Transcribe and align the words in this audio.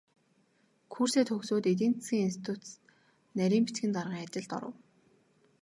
Курсээ 0.93 1.23
төгсөөд 1.29 1.65
эдийн 1.73 1.93
засгийн 1.97 2.27
институцэд 2.29 2.79
нарийн 3.37 3.63
бичгийн 3.65 3.93
даргын 3.95 4.21
ажилд 4.23 4.51
оров. 4.57 4.75